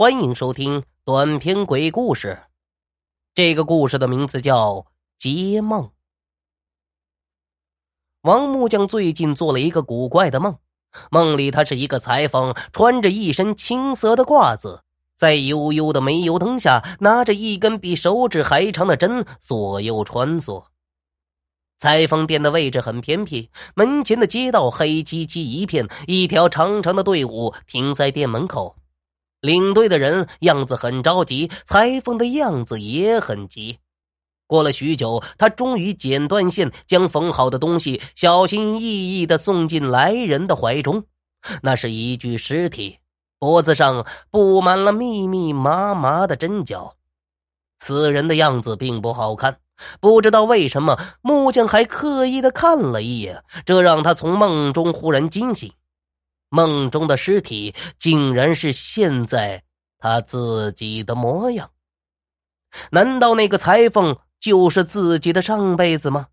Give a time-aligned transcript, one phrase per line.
[0.00, 2.44] 欢迎收听短篇鬼故事。
[3.34, 4.76] 这个故事的名字叫
[5.18, 5.82] 《接梦》。
[8.22, 10.56] 王木匠最近做了一个古怪的梦，
[11.10, 14.84] 梦里他是一个裁缝，穿着一身青色的褂子，
[15.16, 20.64] 在幽幽的煤油灯下，拿着一根比手指还长的针左右穿梭。
[21.78, 28.76] 裁缝店的位置很偏僻，门前的街道黑漆漆一片，一条长长的队伍停在店门口。
[29.40, 33.78] 领队的人样子很着急，裁缝的样子也很急。
[34.46, 41.04] 过了许久，他终于剪断线，将缝好的东西小心翼翼的送进来人的怀中。
[41.62, 42.98] 那是一具尸体，
[43.38, 46.96] 脖子上布满了密密麻麻的针脚。
[47.78, 49.56] 死人的样子并不好看，
[50.00, 55.72] 不知道为什么，木匠还刻意的看了一眼，这让他从梦中忽然惊醒。
[56.50, 59.62] 梦中的尸体竟然是现在
[59.98, 61.70] 他自己的模样，
[62.90, 66.26] 难道那个裁缝就是自己的上辈子吗？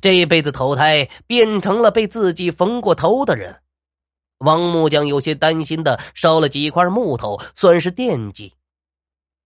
[0.00, 3.60] 这辈子投胎变成了被自己缝过头的人。
[4.38, 8.54] 王木匠有些担心的烧了几块木头，算是惦记。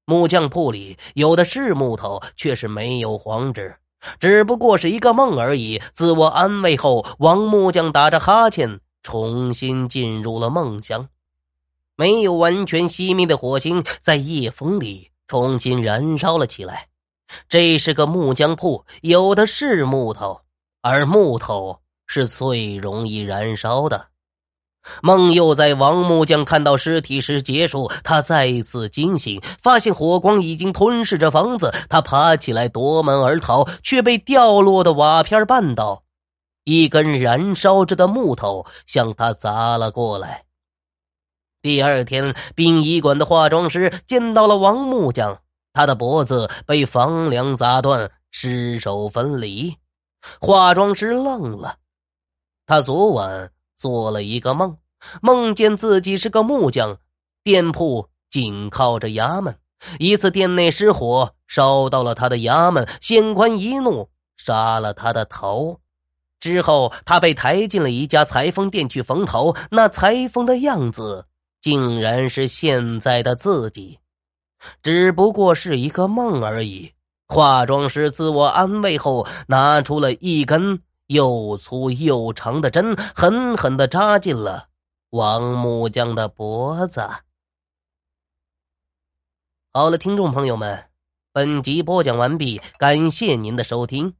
[0.04, 3.76] 木匠铺里有的是木头，却是没有黄纸，
[4.20, 5.80] 只不过是一个梦而已。
[5.92, 8.80] 自我安慰后，王木匠打着哈欠。
[9.02, 11.08] 重新进入了梦乡，
[11.96, 16.88] 没有完全熄灭的火星在夜风里重新燃烧了起来。
[17.48, 20.42] 这是个木匠铺，有的是木头，
[20.82, 24.08] 而木头是最容易燃烧的。
[25.00, 31.72] 梦又在王木匠看到尸体时结束，他再次惊醒，发现火光已经吞噬着房子。
[31.88, 36.02] 他爬起来夺门而逃，却被掉落的瓦片绊倒。
[36.64, 40.44] 一根燃烧着的木头向他砸了过来。
[41.60, 49.76] 第二天，殡仪馆的化妆师见到了王木匠，他的脖子被房梁砸断，尸首分离。
[50.40, 51.78] 化妆师愣了，
[52.66, 54.78] 他昨晚做了一个梦，
[55.20, 56.98] 梦见自己是个木匠，
[57.42, 59.58] 店铺紧靠着衙门，
[59.98, 65.81] 一次店内失火，烧到了他的衙门，县官一怒，杀了他的头。
[66.42, 69.54] 之后，他被抬进了一家裁缝店去缝头。
[69.70, 71.24] 那裁缝的样子，
[71.60, 74.00] 竟然是现在的自己，
[74.82, 76.94] 只不过是一个梦而已。
[77.28, 84.66] 化妆师自我安慰后，拿出了一根又粗又长的针，狠狠的扎进了
[85.10, 87.08] 王木匠的脖子。
[89.72, 90.86] 好了，听众朋友们，
[91.32, 94.14] 本集播讲完毕，感谢您的收听。